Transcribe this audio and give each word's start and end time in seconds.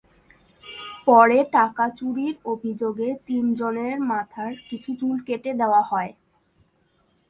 পরে 1.07 1.39
টাকা 1.55 1.85
চুরির 1.97 2.35
অভিযোগে 2.45 3.09
তিনজনের 3.27 3.95
মাথার 4.11 4.51
কিছু 4.69 4.89
চুল 4.99 5.15
কেটে 5.27 5.51
দেওয়া 5.53 5.81
হয়। 5.81 6.11